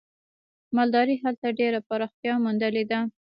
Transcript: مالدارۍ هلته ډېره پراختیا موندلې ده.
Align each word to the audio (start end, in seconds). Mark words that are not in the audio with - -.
مالدارۍ 0.75 1.15
هلته 1.23 1.47
ډېره 1.59 1.79
پراختیا 1.89 2.33
موندلې 2.43 2.83
ده. 2.91 2.99